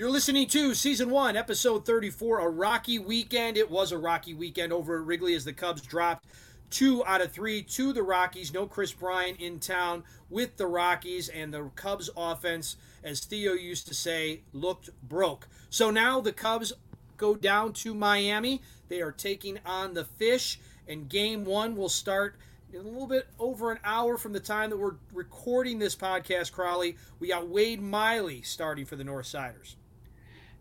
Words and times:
You're 0.00 0.08
listening 0.08 0.46
to 0.46 0.72
season 0.72 1.10
one, 1.10 1.36
episode 1.36 1.84
34, 1.84 2.38
a 2.38 2.48
rocky 2.48 2.98
weekend. 2.98 3.58
It 3.58 3.70
was 3.70 3.92
a 3.92 3.98
rocky 3.98 4.32
weekend 4.32 4.72
over 4.72 4.96
at 4.96 5.04
Wrigley 5.04 5.34
as 5.34 5.44
the 5.44 5.52
Cubs 5.52 5.82
dropped 5.82 6.24
two 6.70 7.04
out 7.04 7.20
of 7.20 7.32
three 7.32 7.62
to 7.64 7.92
the 7.92 8.02
Rockies. 8.02 8.50
No 8.50 8.66
Kris 8.66 8.94
Bryant 8.94 9.38
in 9.38 9.60
town 9.60 10.04
with 10.30 10.56
the 10.56 10.66
Rockies, 10.66 11.28
and 11.28 11.52
the 11.52 11.70
Cubs 11.76 12.08
offense, 12.16 12.76
as 13.04 13.20
Theo 13.20 13.52
used 13.52 13.88
to 13.88 13.94
say, 13.94 14.40
looked 14.54 14.88
broke. 15.06 15.46
So 15.68 15.90
now 15.90 16.22
the 16.22 16.32
Cubs 16.32 16.72
go 17.18 17.34
down 17.34 17.74
to 17.74 17.92
Miami. 17.92 18.62
They 18.88 19.02
are 19.02 19.12
taking 19.12 19.58
on 19.66 19.92
the 19.92 20.04
Fish, 20.04 20.58
and 20.88 21.10
game 21.10 21.44
one 21.44 21.76
will 21.76 21.90
start 21.90 22.36
in 22.72 22.80
a 22.80 22.84
little 22.84 23.06
bit 23.06 23.26
over 23.38 23.70
an 23.70 23.80
hour 23.84 24.16
from 24.16 24.32
the 24.32 24.40
time 24.40 24.70
that 24.70 24.78
we're 24.78 24.94
recording 25.12 25.78
this 25.78 25.94
podcast, 25.94 26.52
Crawly. 26.52 26.96
We 27.18 27.28
got 27.28 27.48
Wade 27.48 27.82
Miley 27.82 28.40
starting 28.40 28.86
for 28.86 28.96
the 28.96 29.04
North 29.04 29.26
Siders. 29.26 29.76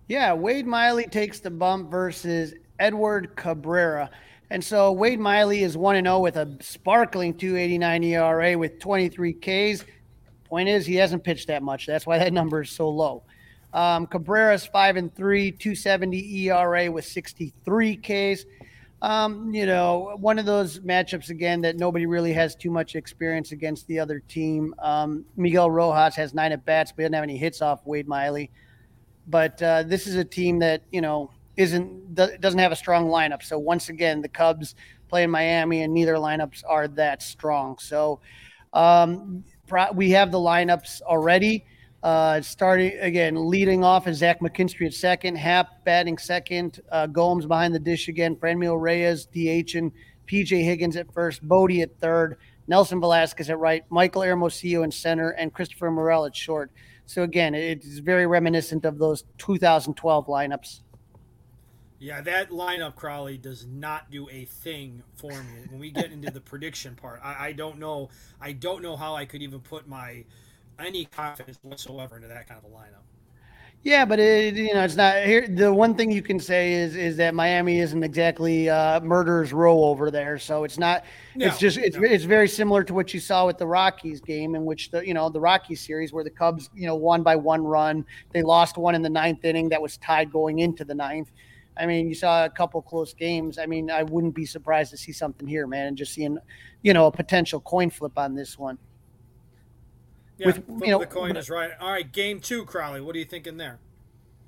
Yeah, 0.10 0.34
Wade 0.34 0.66
Miley 0.66 1.05
takes 1.05 1.40
the 1.40 1.52
bump 1.52 1.91
versus 1.91 2.55
Edward 2.80 3.36
Cabrera. 3.36 4.09
And 4.49 4.63
so 4.63 4.91
Wade 4.91 5.20
Miley 5.20 5.62
is 5.62 5.77
1 5.77 6.04
0 6.04 6.20
with 6.20 6.35
a 6.35 6.58
sparkling 6.62 7.35
289 7.35 8.04
ERA 8.04 8.58
with 8.58 8.80
23 8.80 9.34
Ks. 9.34 9.85
Point 10.45 10.68
is, 10.68 10.88
he 10.88 10.95
hasn't 10.95 11.23
pitched 11.23 11.45
that 11.49 11.62
much. 11.62 11.85
That's 11.85 12.08
why 12.08 12.18
that 12.18 12.34
number 12.40 12.62
is 12.62 12.72
so 12.72 12.90
low. 12.90 13.22
Um, 13.72 14.08
Cabrera's 14.08 14.66
5 14.66 14.95
and 14.95 15.16
3, 15.16 15.52
270 15.52 16.48
ERA 16.48 16.91
with 16.91 17.05
63 17.05 17.98
Ks. 17.98 18.46
Um, 19.04 19.54
you 19.54 19.68
know, 19.68 20.18
one 20.20 20.40
of 20.40 20.48
those 20.48 20.80
matchups 20.80 21.30
again 21.30 21.62
that 21.62 21.77
nobody 21.77 22.07
really 22.07 22.34
has 22.34 22.55
too 22.55 22.71
much 22.71 22.96
experience 22.96 23.52
against 23.52 23.85
the 23.85 23.99
other 23.99 24.21
team. 24.21 24.73
Um, 24.80 25.23
Miguel 25.38 25.70
Rojas 25.70 26.16
has 26.16 26.34
nine 26.34 26.52
at 26.52 26.66
bats, 26.66 26.91
but 26.91 27.04
he 27.04 27.04
doesn't 27.04 27.13
have 27.13 27.23
any 27.23 27.38
hits 27.38 27.62
off 27.62 27.85
Wade 27.85 28.07
Miley. 28.07 28.49
But 29.30 29.62
uh, 29.62 29.84
this 29.84 30.08
is 30.08 30.16
a 30.16 30.26
team 30.26 30.60
that 30.60 30.84
you 30.92 31.02
know 31.02 31.32
isn't 31.56 32.16
doesn't 32.16 32.60
have 32.60 32.72
a 32.72 32.76
strong 32.76 33.08
lineup. 33.08 33.44
So 33.44 33.58
once 33.60 33.90
again, 33.90 34.21
the 34.21 34.30
Cubs 34.30 34.76
play 35.08 35.24
in 35.24 35.30
Miami, 35.30 35.84
and 35.84 35.94
neither 35.94 36.16
lineups 36.16 36.63
are 36.68 36.88
that 36.90 37.21
strong. 37.21 37.77
So 37.80 38.20
um, 38.74 39.44
we 39.94 40.12
have 40.12 40.32
the 40.32 40.38
lineups 40.38 41.02
already. 41.02 41.66
Uh, 42.02 42.40
starting 42.41 42.98
again, 42.99 43.36
leading 43.49 43.84
off 43.84 44.08
is 44.08 44.20
Zach 44.20 44.40
McKinstry 44.40 44.86
at 44.86 44.94
second, 44.94 45.36
Happ 45.36 45.84
batting 45.84 46.18
second, 46.18 46.80
uh, 46.91 47.08
Gomes 47.08 47.46
behind 47.46 47.76
the 47.76 47.80
dish 47.80 48.08
again, 48.08 48.38
Franmil 48.38 48.80
Reyes 48.80 49.26
DH 49.26 49.76
and 49.76 49.91
PJ 50.26 50.64
Higgins 50.64 50.96
at 50.96 51.12
first, 51.12 51.41
Bote 51.41 51.71
at 51.74 51.99
third, 51.99 52.38
Nelson 52.70 53.02
Velázquez 53.02 53.49
at 53.49 53.60
right, 53.60 53.84
Michael 53.90 54.21
Hermosillo 54.21 54.84
in 54.84 54.91
center, 54.91 55.32
and 55.32 55.54
Christopher 55.54 55.91
Morel 55.91 56.26
at 56.26 56.34
short. 56.34 56.71
So 57.10 57.24
again, 57.24 57.55
it's 57.55 57.98
very 57.98 58.27
reminiscent 58.27 58.85
of 58.85 58.99
those 58.99 59.24
2012 59.40 60.27
lineups. 60.27 60.82
Yeah, 61.98 62.21
that 62.21 62.52
lineup, 62.52 62.93
Crawly, 62.93 63.40
does 63.40 63.65
not 63.65 64.12
do 64.12 64.29
a 64.29 64.46
thing 64.46 65.02
for 65.16 65.31
me. 65.31 65.66
When 65.69 65.80
we 65.80 65.90
get 65.90 66.12
into 66.12 66.30
the 66.30 66.40
prediction 66.52 66.94
part, 66.94 67.19
I, 67.24 67.47
I, 67.47 67.52
don't 67.53 67.80
know. 67.80 68.09
I 68.40 68.52
don't 68.52 68.84
know 68.84 68.96
how 68.96 69.16
I 69.16 69.25
could 69.25 69.41
even 69.41 69.59
put 69.59 69.88
my 69.88 70.24
any 70.78 71.06
confidence 71.06 71.57
whatsoever 71.63 72.16
into 72.16 72.28
that 72.28 72.47
kind 72.47 72.62
of 72.63 72.72
a 72.72 72.75
lineup. 72.75 73.02
Yeah, 73.84 74.03
but 74.03 74.19
it, 74.19 74.56
you 74.56 74.74
know, 74.74 74.84
it's 74.84 74.97
not 74.97 75.24
here. 75.24 75.47
The 75.47 75.74
one 75.74 75.96
thing 75.96 76.12
you 76.12 76.22
can 76.22 76.38
say 76.38 76.74
is 76.74 76.97
is 76.97 77.16
that 77.18 77.34
Miami 77.34 77.80
isn't 77.80 78.03
exactly 78.03 78.69
uh, 78.69 79.00
murderer's 79.00 79.53
row 79.53 79.86
over 79.86 80.12
there, 80.12 80.38
so 80.38 80.66
it's 80.66 80.78
not. 80.78 81.06
No, 81.34 81.46
it's 81.47 81.59
just 81.59 81.78
it's 81.78 81.96
no. 81.96 82.03
it's 82.03 82.25
very 82.25 82.50
similar 82.50 82.84
to 82.84 82.94
what 82.94 83.13
you 83.13 83.22
saw 83.22 83.46
with 83.46 83.58
the 83.58 83.66
Rockies 83.66 84.19
game, 84.19 84.56
in 84.56 84.66
which 84.66 84.91
the 84.91 85.08
you 85.08 85.13
know 85.13 85.30
the 85.30 85.40
Rockies 85.40 85.80
series 85.80 86.12
where 86.12 86.25
the 86.25 86.30
Cubs 86.30 86.69
you 86.74 86.88
know 86.88 86.96
won 86.96 87.24
by 87.24 87.38
one 87.38 87.63
run, 87.63 88.06
they 88.34 88.41
lost 88.41 88.78
one 88.78 88.96
in 88.96 89.02
the 89.02 89.09
ninth 89.09 89.46
inning 89.46 89.69
that 89.69 89.81
was 89.81 89.96
tied 89.97 90.30
going 90.30 90.59
into 90.59 90.84
the 90.84 90.96
ninth. 90.96 91.31
I 91.78 91.86
mean, 91.86 92.09
you 92.09 92.16
saw 92.16 92.44
a 92.44 92.50
couple 92.50 92.81
close 92.81 93.14
games. 93.14 93.58
I 93.58 93.66
mean, 93.66 93.90
I 93.90 94.03
wouldn't 94.03 94.36
be 94.36 94.46
surprised 94.46 94.91
to 94.91 94.97
see 94.97 95.14
something 95.14 95.47
here, 95.47 95.66
man, 95.66 95.88
and 95.88 95.97
just 95.97 96.14
seeing, 96.14 96.38
you 96.81 96.94
know, 96.94 97.06
a 97.06 97.12
potential 97.12 97.62
coin 97.62 97.90
flip 97.90 98.18
on 98.18 98.36
this 98.36 98.59
one. 98.59 98.78
Yeah, 100.40 100.48
with 100.48 100.64
you 100.82 100.88
know, 100.88 101.00
the 101.00 101.06
coin 101.06 101.36
is 101.36 101.50
right. 101.50 101.72
All 101.82 101.92
right, 101.92 102.10
game 102.10 102.40
two, 102.40 102.64
Crawly. 102.66 103.02
What 103.02 103.14
are 103.16 103.20
you 103.20 103.26
thinking 103.26 103.58
there? 103.58 103.78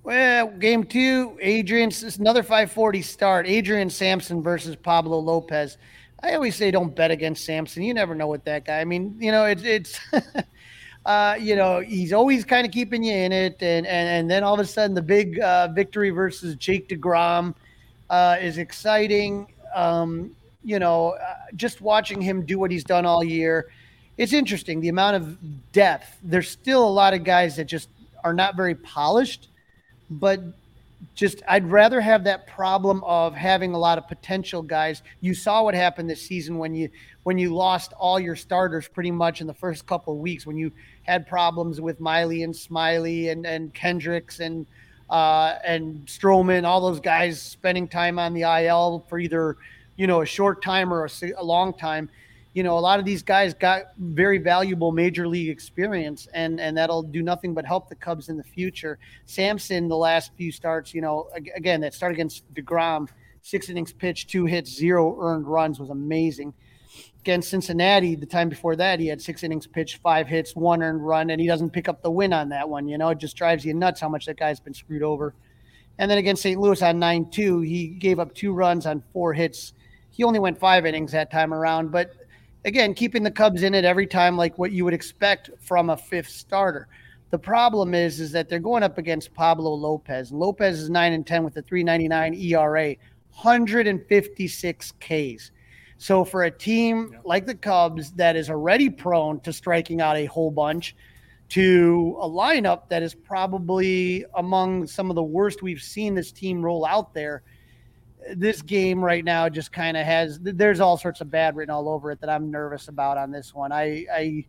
Well, 0.04 0.48
game 0.48 0.86
two, 0.86 1.38
Adrian's 1.42 2.18
another 2.18 2.42
540 2.42 3.02
start. 3.02 3.46
Adrian 3.46 3.90
Sampson 3.90 4.42
versus 4.42 4.76
Pablo 4.76 5.20
Lopez. 5.20 5.78
I 6.24 6.34
always 6.34 6.56
say 6.56 6.72
don't 6.72 6.96
bet 6.96 7.12
against 7.12 7.46
Sampson. 7.46 7.84
You 7.84 7.94
never 7.94 8.16
know 8.16 8.28
what 8.28 8.46
that 8.46 8.66
guy. 8.66 8.80
I 8.80 8.86
mean, 8.86 9.16
you 9.20 9.32
know, 9.32 9.46
it's 9.46 9.64
it's 9.64 10.00
uh, 11.06 11.36
you 11.40 11.56
know, 11.56 11.82
he's 11.82 12.14
always 12.14 12.46
kind 12.46 12.66
of 12.66 12.72
keeping 12.72 13.04
you 13.04 13.14
in 13.14 13.32
it, 13.32 13.62
and 13.62 13.86
and 13.86 14.08
and 14.10 14.32
then 14.32 14.44
all 14.44 14.54
of 14.54 14.60
a 14.62 14.66
sudden 14.66 14.96
the 14.96 15.02
big 15.02 15.40
uh, 15.40 15.68
victory 15.68 16.10
versus 16.10 16.56
Jake 16.56 16.88
deGrom 16.88 17.54
uh, 18.10 18.38
is 18.40 18.58
exciting. 18.58 19.52
Um, 19.76 20.36
you 20.64 20.80
know, 20.80 21.12
uh, 21.12 21.36
just 21.56 21.82
watching 21.82 22.22
him 22.22 22.46
do 22.46 22.58
what 22.58 22.72
he's 22.72 22.84
done 22.84 23.06
all 23.06 23.24
year 23.24 23.70
it's 24.22 24.34
interesting 24.34 24.82
the 24.82 24.90
amount 24.90 25.16
of 25.16 25.72
depth. 25.72 26.20
There's 26.22 26.48
still 26.48 26.88
a 26.88 26.94
lot 27.02 27.16
of 27.16 27.24
guys 27.24 27.56
that 27.56 27.66
just 27.66 27.90
are 28.24 28.36
not 28.36 28.56
very 28.56 28.76
polished, 28.76 29.48
but 30.12 30.40
just 31.16 31.42
I'd 31.48 31.66
rather 31.66 32.00
have 32.00 32.24
that 32.26 32.46
problem 32.46 33.04
of 33.04 33.34
having 33.34 33.74
a 33.74 33.80
lot 33.80 33.98
of 33.98 34.08
potential 34.08 34.62
guys. 34.62 35.02
You 35.22 35.34
saw 35.34 35.64
what 35.64 35.74
happened 35.74 36.08
this 36.08 36.22
season 36.22 36.60
when 36.60 36.76
you 36.76 36.90
when 37.24 37.40
you 37.40 37.56
lost 37.56 37.94
all 37.94 38.20
your 38.20 38.36
starters 38.36 38.88
pretty 38.88 39.10
much 39.10 39.42
in 39.42 39.48
the 39.48 39.56
first 39.56 39.88
couple 39.88 40.14
of 40.14 40.20
weeks 40.20 40.46
when 40.46 40.56
you 40.56 40.72
had 41.02 41.28
problems 41.28 41.82
with 41.82 42.00
Miley 42.00 42.44
and 42.44 42.54
Smyly 42.54 43.32
and 43.32 43.48
and 43.48 43.76
Hendricks 43.76 44.40
and 44.40 44.68
uh, 45.10 45.56
and 45.66 46.06
Stroman, 46.06 46.64
all 46.64 46.80
those 46.80 47.00
guys 47.00 47.42
spending 47.42 47.88
time 47.88 48.20
on 48.20 48.36
the 48.36 48.44
IL 48.44 49.04
for 49.10 49.18
either 49.18 49.58
you 49.96 50.06
know 50.06 50.22
a 50.22 50.28
short 50.28 50.62
time 50.62 50.94
or 50.94 51.06
a, 51.06 51.10
a 51.38 51.44
long 51.44 51.74
time 51.74 52.08
you 52.54 52.64
know, 52.64 52.78
a 52.78 52.80
lot 52.80 53.00
of 53.00 53.06
these 53.06 53.24
guys 53.24 53.54
got 53.54 53.94
very 53.98 54.38
valuable 54.38 54.92
major 54.92 55.28
league 55.28 55.50
experience, 55.50 56.28
and 56.34 56.60
and 56.60 56.76
that'll 56.76 57.04
do 57.04 57.22
nothing 57.22 57.54
but 57.54 57.66
help 57.66 57.88
the 57.88 57.96
Cubs 57.96 58.28
in 58.30 58.38
the 58.38 58.44
future. 58.44 59.00
Sampson, 59.26 59.88
the 59.88 59.96
last 59.96 60.32
few 60.36 60.52
starts, 60.52 60.94
you 60.94 61.02
know, 61.02 61.30
again 61.56 61.80
that 61.82 61.94
start 61.94 62.12
against 62.12 62.52
deGrom, 62.54 63.08
six 63.42 63.70
innings 63.70 63.94
pitched, 63.94 64.30
two 64.30 64.46
hits, 64.46 64.70
zero 64.70 65.18
earned 65.22 65.48
runs 65.48 65.80
was 65.80 65.90
amazing. 65.90 66.54
Against 67.22 67.52
Cincinnati, 67.52 68.16
the 68.16 68.26
time 68.26 68.50
before 68.50 68.76
that, 68.76 69.00
he 69.00 69.08
had 69.08 69.22
six 69.22 69.44
innings 69.44 69.68
pitched, 69.68 70.02
five 70.02 70.28
hits, 70.28 70.56
one 70.56 70.84
earned 70.84 71.06
run, 71.06 71.30
and 71.30 71.40
he 71.40 71.48
doesn't 71.48 71.70
pick 71.70 71.88
up 71.88 72.02
the 72.02 72.12
win 72.12 72.34
on 72.34 72.50
that 72.50 72.68
one. 72.68 72.88
You 72.88 72.98
know, 72.98 73.10
it 73.10 73.20
just 73.20 73.38
drives 73.38 73.64
you 73.64 73.74
nuts 73.74 74.02
how 74.02 74.10
much 74.10 74.26
that 74.26 74.38
guy's 74.38 74.60
been 74.60 74.74
screwed 74.74 75.04
over. 75.04 75.34
And 76.00 76.10
then 76.10 76.18
against 76.18 76.42
St. 76.42 76.60
Louis 76.60 76.82
on 76.82 77.00
nine 77.00 77.30
two, 77.30 77.62
he 77.62 77.88
gave 77.88 78.20
up 78.20 78.34
two 78.34 78.52
runs 78.54 78.86
on 78.86 79.04
four 79.14 79.34
hits. 79.34 79.74
He 80.10 80.24
only 80.24 80.40
went 80.40 80.60
five 80.60 80.86
innings 80.86 81.12
that 81.14 81.32
time 81.32 81.54
around, 81.54 81.92
but 81.92 82.12
again, 82.66 82.94
keeping 82.94 83.24
the 83.24 83.32
Cubs 83.32 83.64
in 83.64 83.74
it 83.74 83.86
every 83.86 84.08
time, 84.08 84.38
like 84.38 84.58
what 84.58 84.72
you 84.72 84.86
would 84.86 84.94
expect 84.94 85.50
from 85.60 85.90
a 85.90 85.98
fifth 85.98 86.30
starter. 86.30 86.88
The 87.30 87.40
problem 87.40 87.94
is, 87.94 88.20
is 88.20 88.32
that 88.34 88.50
they're 88.50 88.60
going 88.60 88.84
up 88.84 88.98
against 88.98 89.34
Pablo 89.34 89.74
Lopez. 89.74 90.32
Lopez 90.32 90.80
is 90.80 90.90
nine 90.90 91.14
and 91.14 91.26
ten 91.26 91.44
with 91.44 91.56
a 91.58 91.64
3.99 91.64 92.38
ERA, 92.52 92.96
156 93.42 94.94
Ks. 95.00 95.52
So 95.98 96.26
for 96.26 96.44
a 96.44 96.52
team 96.52 97.18
like 97.24 97.46
the 97.46 97.56
Cubs 97.56 98.12
that 98.14 98.36
is 98.36 98.50
already 98.50 98.90
prone 98.90 99.40
to 99.42 99.54
striking 99.54 100.02
out 100.02 100.18
a 100.18 100.26
whole 100.26 100.52
bunch, 100.52 100.96
to 101.50 102.18
a 102.22 102.30
lineup 102.30 102.88
that 102.88 103.04
is 103.04 103.14
probably 103.14 104.26
among 104.36 104.88
some 104.88 105.10
of 105.10 105.16
the 105.16 105.24
worst 105.24 105.62
we've 105.62 105.82
seen 105.82 106.16
this 106.16 106.32
team 106.32 106.64
roll 106.64 106.86
out 106.86 107.14
there 107.14 107.44
this 108.36 108.62
game 108.62 109.04
right 109.04 109.24
now 109.24 109.50
just 109.50 109.72
kind 109.72 109.98
of 109.98 110.06
has 110.06 110.40
there's 110.42 110.80
all 110.80 110.98
sorts 110.98 111.22
of 111.22 111.30
bad 111.32 111.56
written 111.56 111.74
all 111.74 111.90
over 111.90 112.12
it 112.12 112.20
that 112.22 112.30
I'm 112.30 112.52
nervous 112.52 112.88
about 112.88 113.18
on 113.18 113.32
this 113.32 113.54
one. 113.54 113.72
I 113.72 114.06
I 114.14 114.46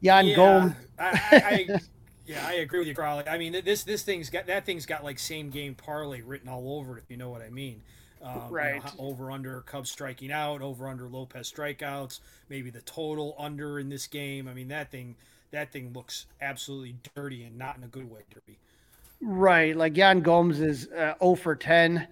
Yan 0.00 0.26
yeah, 0.28 0.36
Gomes. 0.36 0.72
I, 0.98 1.10
I, 1.32 1.80
yeah, 2.26 2.46
I 2.46 2.54
agree 2.54 2.78
with 2.78 2.88
you, 2.88 2.94
Crawly. 2.94 3.28
I 3.28 3.38
mean, 3.38 3.60
this 3.64 3.84
this 3.84 4.02
thing's 4.02 4.30
got 4.30 4.46
that 4.46 4.64
thing's 4.64 4.86
got 4.86 5.04
like 5.04 5.18
same 5.18 5.50
game 5.50 5.74
parlay 5.74 6.22
written 6.22 6.48
all 6.48 6.78
over 6.78 6.96
it, 6.96 7.04
if 7.04 7.10
you 7.10 7.16
know 7.16 7.30
what 7.30 7.42
I 7.42 7.50
mean. 7.50 7.82
Um, 8.22 8.50
right. 8.50 8.74
You 8.74 8.80
know, 8.80 9.10
over 9.10 9.30
under 9.30 9.62
Cubs 9.62 9.90
striking 9.90 10.30
out, 10.30 10.60
over 10.60 10.88
under 10.88 11.08
Lopez 11.08 11.50
strikeouts, 11.50 12.20
maybe 12.48 12.70
the 12.70 12.82
total 12.82 13.34
under 13.38 13.78
in 13.78 13.88
this 13.88 14.06
game. 14.06 14.46
I 14.46 14.54
mean, 14.54 14.68
that 14.68 14.90
thing 14.90 15.16
that 15.50 15.72
thing 15.72 15.92
looks 15.92 16.26
absolutely 16.40 16.96
dirty 17.14 17.44
and 17.44 17.56
not 17.56 17.76
in 17.76 17.84
a 17.84 17.88
good 17.88 18.10
way, 18.10 18.20
Derby. 18.32 18.58
Right. 19.20 19.76
Like 19.76 19.96
Yan 19.96 20.20
Gomes 20.20 20.60
is 20.60 20.88
uh, 20.88 21.14
0 21.20 21.34
for 21.34 21.56
10. 21.56 22.06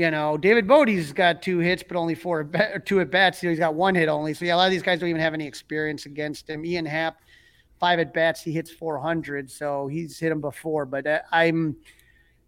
You 0.00 0.10
know, 0.10 0.38
David 0.38 0.66
Bote's 0.66 1.12
got 1.12 1.42
two 1.42 1.58
hits, 1.58 1.82
but 1.86 1.94
only 1.94 2.14
four 2.14 2.50
two 2.86 3.00
at 3.00 3.10
bats. 3.10 3.38
He's 3.38 3.58
got 3.58 3.74
one 3.74 3.94
hit 3.94 4.08
only. 4.08 4.32
So 4.32 4.46
yeah, 4.46 4.54
a 4.54 4.56
lot 4.56 4.64
of 4.64 4.70
these 4.70 4.82
guys 4.82 4.98
don't 4.98 5.10
even 5.10 5.20
have 5.20 5.34
any 5.34 5.46
experience 5.46 6.06
against 6.06 6.48
him. 6.48 6.64
Ian 6.64 6.86
Happ, 6.86 7.20
five 7.78 7.98
at 7.98 8.14
bats, 8.14 8.40
he 8.40 8.50
hits 8.50 8.70
400, 8.70 9.50
so 9.50 9.88
he's 9.88 10.18
hit 10.18 10.32
him 10.32 10.40
before. 10.40 10.86
But 10.86 11.06
uh, 11.06 11.18
I'm, 11.30 11.76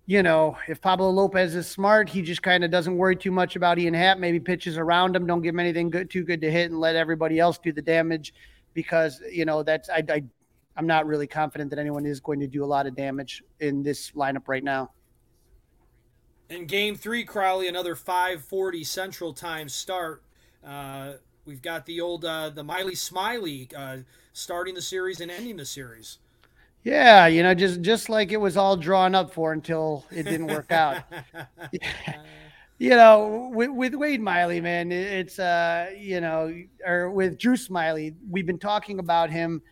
you 0.06 0.22
know, 0.22 0.56
if 0.66 0.80
Pablo 0.80 1.10
Lopez 1.10 1.54
is 1.54 1.66
smart, 1.66 2.08
he 2.08 2.22
just 2.22 2.42
kind 2.42 2.64
of 2.64 2.70
doesn't 2.70 2.96
worry 2.96 3.16
too 3.16 3.30
much 3.30 3.54
about 3.54 3.78
Ian 3.78 3.92
Happ. 3.92 4.16
Maybe 4.16 4.40
pitches 4.40 4.78
around 4.78 5.14
him, 5.14 5.26
don't 5.26 5.42
give 5.42 5.54
him 5.54 5.60
anything 5.60 5.90
good, 5.90 6.08
too 6.08 6.24
good 6.24 6.40
to 6.40 6.50
hit, 6.50 6.70
and 6.70 6.80
let 6.80 6.96
everybody 6.96 7.38
else 7.38 7.58
do 7.58 7.70
the 7.70 7.82
damage. 7.82 8.32
Because 8.72 9.20
you 9.30 9.44
know 9.44 9.62
that's 9.62 9.90
I, 9.90 10.02
I 10.08 10.22
I'm 10.74 10.86
not 10.86 11.06
really 11.06 11.26
confident 11.26 11.68
that 11.68 11.78
anyone 11.78 12.06
is 12.06 12.18
going 12.18 12.40
to 12.40 12.46
do 12.46 12.64
a 12.64 12.70
lot 12.74 12.86
of 12.86 12.96
damage 12.96 13.42
in 13.60 13.82
this 13.82 14.12
lineup 14.12 14.48
right 14.48 14.64
now. 14.64 14.92
In 16.52 16.66
game 16.66 16.96
three, 16.96 17.24
Crawly, 17.24 17.66
another 17.66 17.96
540 17.96 18.84
Central 18.84 19.32
Time 19.32 19.70
start. 19.70 20.22
Uh, 20.62 21.14
we've 21.46 21.62
got 21.62 21.86
the 21.86 22.02
old 22.02 22.26
uh, 22.26 22.50
the 22.50 22.62
Miley 22.62 22.92
Smyly 22.92 23.72
uh, 23.74 24.02
starting 24.34 24.74
the 24.74 24.82
series 24.82 25.22
and 25.22 25.30
ending 25.30 25.56
the 25.56 25.64
series. 25.64 26.18
Yeah, 26.84 27.26
you 27.26 27.42
know, 27.42 27.54
just 27.54 27.80
just 27.80 28.10
like 28.10 28.32
it 28.32 28.36
was 28.36 28.58
all 28.58 28.76
drawn 28.76 29.14
up 29.14 29.32
for 29.32 29.54
until 29.54 30.04
it 30.10 30.24
didn't 30.24 30.48
work 30.48 30.70
out. 30.72 31.04
you 32.78 32.90
know, 32.90 33.50
with, 33.54 33.70
with 33.70 33.94
Wade 33.94 34.20
Miley, 34.20 34.60
man, 34.60 34.92
it's 34.92 35.38
uh, 35.38 35.90
you 35.98 36.20
know, 36.20 36.54
or 36.86 37.10
with 37.10 37.38
Drew 37.38 37.56
Smyly, 37.56 38.14
we've 38.30 38.46
been 38.46 38.58
talking 38.58 38.98
about 38.98 39.30
him 39.30 39.62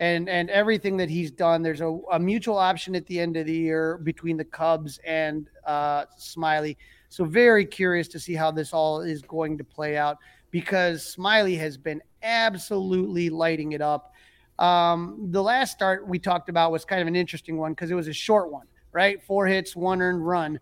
and 0.00 0.28
and 0.28 0.50
everything 0.50 0.96
that 0.98 1.08
he's 1.08 1.30
done. 1.30 1.62
There's 1.62 1.80
a, 1.80 1.98
a 2.12 2.18
mutual 2.18 2.56
option 2.56 2.94
at 2.94 3.06
the 3.06 3.18
end 3.18 3.36
of 3.36 3.46
the 3.46 3.54
year 3.54 3.98
between 3.98 4.36
the 4.36 4.44
Cubs 4.44 4.98
and 5.04 5.48
uh, 5.66 6.04
Smyly. 6.18 6.76
So 7.08 7.24
very 7.24 7.64
curious 7.64 8.08
to 8.08 8.20
see 8.20 8.34
how 8.34 8.50
this 8.50 8.72
all 8.72 9.00
is 9.00 9.22
going 9.22 9.58
to 9.58 9.64
play 9.64 9.96
out 9.96 10.18
because 10.50 11.14
Smyly 11.16 11.58
has 11.58 11.76
been 11.76 12.02
absolutely 12.22 13.30
lighting 13.30 13.72
it 13.72 13.80
up. 13.80 14.12
Um, 14.58 15.28
the 15.30 15.42
last 15.42 15.72
start 15.72 16.06
we 16.06 16.18
talked 16.18 16.48
about 16.48 16.72
was 16.72 16.84
kind 16.84 17.00
of 17.00 17.08
an 17.08 17.16
interesting 17.16 17.56
one 17.56 17.72
because 17.72 17.90
it 17.90 17.94
was 17.94 18.08
a 18.08 18.12
short 18.12 18.50
one, 18.50 18.66
right? 18.92 19.22
Four 19.22 19.46
hits, 19.46 19.74
one 19.74 20.02
earned 20.02 20.26
run 20.26 20.58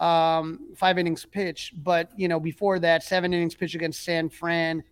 um, 0.00 0.60
five 0.76 0.98
innings 0.98 1.24
pitch. 1.24 1.72
But 1.76 2.10
you 2.16 2.28
know, 2.28 2.40
before 2.40 2.78
that, 2.80 3.02
seven 3.02 3.32
innings 3.32 3.54
pitch 3.54 3.74
against 3.74 4.04
San 4.04 4.28
Fran. 4.28 4.82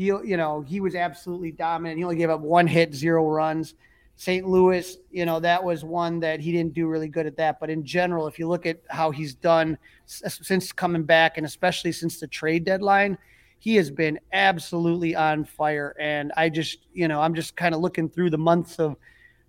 He, 0.00 0.06
you 0.06 0.38
know, 0.38 0.62
he 0.62 0.80
was 0.80 0.94
absolutely 0.94 1.52
dominant. 1.52 1.98
He 1.98 2.04
only 2.04 2.16
gave 2.16 2.30
up 2.30 2.40
one 2.40 2.66
hit, 2.66 2.94
zero 2.94 3.28
runs. 3.28 3.74
St. 4.16 4.48
Louis, 4.48 4.96
you 5.10 5.26
know, 5.26 5.38
that 5.40 5.62
was 5.62 5.84
one 5.84 6.20
that 6.20 6.40
he 6.40 6.52
didn't 6.52 6.72
do 6.72 6.86
really 6.86 7.06
good 7.06 7.26
at 7.26 7.36
that. 7.36 7.60
But 7.60 7.68
in 7.68 7.84
general, 7.84 8.26
if 8.26 8.38
you 8.38 8.48
look 8.48 8.64
at 8.64 8.80
how 8.88 9.10
he's 9.10 9.34
done 9.34 9.76
since 10.06 10.72
coming 10.72 11.02
back, 11.02 11.36
and 11.36 11.44
especially 11.44 11.92
since 11.92 12.18
the 12.18 12.26
trade 12.26 12.64
deadline, 12.64 13.18
he 13.58 13.76
has 13.76 13.90
been 13.90 14.18
absolutely 14.32 15.14
on 15.14 15.44
fire. 15.44 15.94
And 16.00 16.32
I 16.34 16.48
just, 16.48 16.78
you 16.94 17.06
know, 17.06 17.20
I'm 17.20 17.34
just 17.34 17.54
kind 17.54 17.74
of 17.74 17.82
looking 17.82 18.08
through 18.08 18.30
the 18.30 18.38
months 18.38 18.78
of 18.78 18.96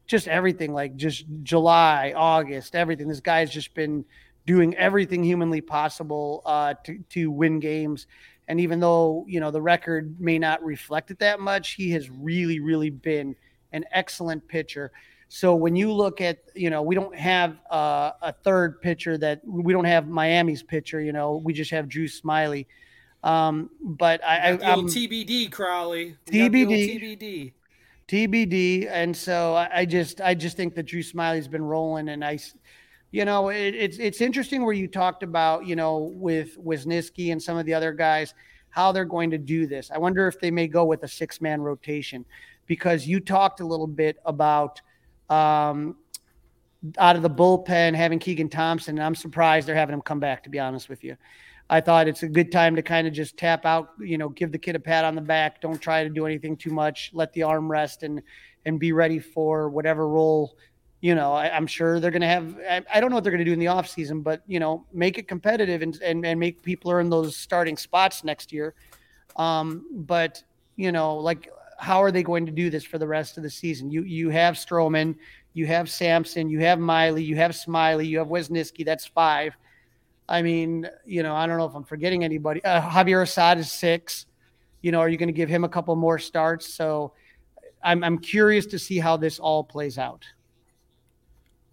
just 0.06 0.28
everything, 0.28 0.74
like 0.74 0.98
just 0.98 1.24
July, 1.44 2.14
August, 2.14 2.76
everything. 2.76 3.08
This 3.08 3.22
guy's 3.22 3.52
just 3.52 3.74
been 3.74 4.04
doing 4.46 4.76
everything 4.76 5.24
humanly 5.24 5.62
possible 5.62 6.42
uh, 6.46 6.74
to, 6.84 7.00
to 7.12 7.32
win 7.32 7.62
games. 7.62 8.06
And 8.52 8.60
even 8.60 8.82
though, 8.82 9.24
you 9.30 9.40
know, 9.40 9.50
the 9.50 9.62
record 9.62 10.20
may 10.20 10.38
not 10.38 10.62
reflect 10.62 11.10
it 11.10 11.20
that 11.20 11.40
much, 11.40 11.72
he 11.72 11.90
has 11.92 12.10
really, 12.10 12.60
really 12.60 12.90
been 12.90 13.34
an 13.72 13.86
excellent 13.94 14.46
pitcher. 14.46 14.92
So 15.30 15.56
when 15.56 15.78
you 15.78 15.90
look 15.94 16.20
at, 16.20 16.40
you 16.54 16.70
know, 16.70 16.82
we 16.82 16.94
don't 16.94 17.16
have 17.16 17.56
uh, 17.72 18.12
a 18.22 18.34
third 18.34 18.82
pitcher 18.82 19.18
that 19.20 19.40
we 19.46 19.72
don't 19.72 19.86
have 19.86 20.10
Miami's 20.10 20.64
pitcher, 20.64 21.00
you 21.00 21.14
know, 21.14 21.42
we 21.42 21.54
just 21.54 21.72
have 21.72 21.88
Drew 21.88 22.10
Smyly. 22.10 22.66
Um, 23.24 23.70
but 23.80 24.22
I, 24.22 24.36
I 24.36 24.50
am 24.50 24.82
TBD 24.82 25.50
Crawly. 25.50 26.18
TBD. 26.26 27.20
TBD. 27.20 27.54
TBD. 28.10 28.90
And 28.92 29.16
so 29.16 29.56
I 29.56 29.86
just, 29.86 30.20
I 30.20 30.36
just 30.36 30.58
think 30.58 30.76
that 30.76 30.88
Drew 30.88 31.04
Smyly's 31.04 31.48
been 31.48 31.64
rolling 31.64 32.10
and 32.10 32.22
I, 32.26 32.38
you 33.12 33.26
know, 33.26 33.50
it, 33.50 33.76
it's 33.76 33.98
it's 33.98 34.22
interesting 34.22 34.64
where 34.64 34.74
you 34.74 34.88
talked 34.88 35.22
about, 35.22 35.68
you 35.68 35.76
know, 35.76 36.12
with 36.16 36.58
Wesneski 36.58 37.32
and 37.32 37.42
some 37.42 37.58
of 37.58 37.66
the 37.66 37.74
other 37.74 37.92
guys, 37.92 38.34
how 38.70 38.92
they're 38.92 39.06
going 39.06 39.30
to 39.32 39.38
do 39.38 39.68
this. 39.68 39.92
I 39.92 39.98
wonder 39.98 40.28
if 40.28 40.40
they 40.40 40.50
may 40.50 40.68
go 40.68 40.86
with 40.86 41.04
a 41.04 41.08
six 41.08 41.42
man 41.42 41.62
rotation 41.62 42.26
because 42.68 43.06
you 43.06 43.20
talked 43.20 43.60
a 43.60 43.66
little 43.66 43.88
bit 43.88 44.18
about 44.26 44.82
um, 45.30 45.98
out 46.98 47.16
of 47.18 47.22
the 47.22 47.30
bullpen 47.30 47.94
having 47.94 48.18
Keegan 48.18 48.50
Thompson. 48.50 48.98
I'm 49.00 49.16
surprised 49.16 49.68
they're 49.68 49.76
having 49.76 49.94
him 49.94 50.02
come 50.02 50.20
back, 50.20 50.44
to 50.44 50.50
be 50.50 50.60
honest 50.60 50.88
with 50.88 51.04
you. 51.04 51.18
I 51.70 51.80
thought 51.80 52.08
it's 52.08 52.24
a 52.24 52.28
good 52.28 52.52
time 52.52 52.76
to 52.76 52.82
kind 52.82 53.08
of 53.08 53.14
just 53.14 53.38
tap 53.38 53.66
out, 53.66 53.92
you 54.00 54.18
know, 54.18 54.30
give 54.30 54.52
the 54.52 54.58
kid 54.58 54.76
a 54.76 54.80
pat 54.80 55.06
on 55.06 55.16
the 55.16 55.22
back. 55.22 55.62
Don't 55.62 55.82
try 55.82 56.04
to 56.04 56.10
do 56.10 56.26
anything 56.26 56.58
too 56.58 56.72
much. 56.72 57.12
Let 57.14 57.32
the 57.34 57.44
arm 57.44 57.70
rest 57.70 58.04
and 58.04 58.22
and 58.66 58.80
be 58.80 58.92
ready 58.92 59.20
for 59.20 59.70
whatever 59.70 60.08
role 60.08 60.56
you 61.02 61.16
know, 61.16 61.34
I, 61.34 61.58
am 61.58 61.66
sure 61.66 62.00
they're 62.00 62.12
going 62.12 62.22
to 62.22 62.28
have, 62.28 62.58
I, 62.70 62.84
I, 62.94 63.00
don't 63.00 63.10
know 63.10 63.16
what 63.16 63.24
they're 63.24 63.32
going 63.32 63.44
to 63.44 63.46
do 63.46 63.54
in 63.54 63.60
the 63.60 63.66
offseason, 63.66 64.24
but, 64.24 64.44
you 64.48 64.60
know, 64.60 64.86
make 64.94 65.18
it 65.18 65.28
competitive 65.28 65.82
and, 65.82 66.00
and, 66.02 66.24
and 66.24 66.40
make 66.40 66.62
people 66.62 66.92
earn 66.92 67.10
those 67.10 67.36
starting 67.36 67.76
spots 67.76 68.24
next 68.24 68.54
year. 68.54 68.76
Um, 69.36 69.86
but, 69.92 70.44
you 70.76 70.92
know, 70.92 71.18
like, 71.18 71.52
how 71.80 72.04
are 72.04 72.12
they 72.12 72.22
going 72.22 72.46
to 72.46 72.52
do 72.52 72.70
this 72.70 72.84
for 72.84 73.00
the 73.00 73.08
rest 73.08 73.38
of 73.38 73.44
the 73.44 73.50
season? 73.50 73.90
You, 73.90 74.04
you 74.04 74.30
have 74.30 74.54
Stroman, 74.54 75.16
you 75.54 75.66
have 75.66 75.90
Sampson, 75.90 76.50
you 76.50 76.60
have 76.60 76.78
Miley, 76.78 77.24
you 77.24 77.36
have 77.36 77.52
Smyly, 77.52 78.08
you 78.08 78.20
have 78.20 78.28
Wesneski. 78.28 78.86
That's 78.86 79.08
five. 79.08 79.58
I 80.30 80.44
mean, 80.44 80.88
you 81.04 81.24
know, 81.24 81.36
I 81.36 81.48
don't 81.48 81.58
know 81.58 81.66
if 81.66 81.74
I'm 81.74 81.84
forgetting 81.84 82.24
anybody. 82.24 82.64
Uh, 82.64 82.80
Javier 82.80 83.24
Assad 83.24 83.58
is 83.58 83.72
six. 83.72 84.28
You 84.82 84.92
know, 84.92 85.00
are 85.00 85.10
you 85.10 85.18
going 85.18 85.28
to 85.28 85.34
give 85.34 85.50
him 85.50 85.64
a 85.64 85.70
couple 85.70 85.96
more 85.96 86.20
starts? 86.20 86.72
So 86.72 87.14
I'm, 87.84 88.04
I'm 88.04 88.20
curious 88.20 88.68
to 88.68 88.80
see 88.80 89.00
how 89.00 89.18
this 89.18 89.40
all 89.40 89.64
plays 89.64 89.98
out. 89.98 90.24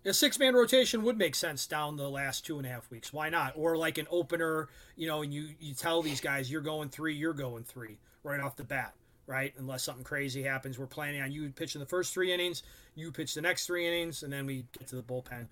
A 0.08 0.14
six 0.14 0.38
man 0.38 0.54
rotation 0.54 1.02
would 1.02 1.18
make 1.18 1.34
sense 1.34 1.66
down 1.66 1.96
the 1.96 2.08
last 2.08 2.46
two 2.46 2.56
and 2.56 2.66
a 2.66 2.70
half 2.70 2.90
weeks. 2.90 3.12
Why 3.12 3.28
not? 3.28 3.52
Or 3.56 3.76
like 3.76 3.98
an 3.98 4.06
opener, 4.10 4.68
you 4.96 5.06
know, 5.06 5.22
and 5.22 5.32
you, 5.32 5.50
you 5.60 5.74
tell 5.74 6.00
these 6.00 6.20
guys 6.20 6.50
you're 6.50 6.62
going 6.62 6.88
three, 6.88 7.14
you're 7.14 7.34
going 7.34 7.64
three 7.64 7.98
right 8.24 8.40
off 8.40 8.56
the 8.56 8.64
bat, 8.64 8.94
right? 9.26 9.52
Unless 9.58 9.82
something 9.82 10.04
crazy 10.04 10.42
happens. 10.42 10.78
We're 10.78 10.86
planning 10.86 11.20
on 11.20 11.30
you 11.30 11.50
pitching 11.50 11.80
the 11.80 11.86
first 11.86 12.14
three 12.14 12.32
innings, 12.32 12.62
you 12.94 13.12
pitch 13.12 13.34
the 13.34 13.42
next 13.42 13.66
three 13.66 13.86
innings, 13.86 14.22
and 14.22 14.32
then 14.32 14.46
we 14.46 14.64
get 14.78 14.88
to 14.88 14.96
the 14.96 15.02
bullpen. 15.02 15.46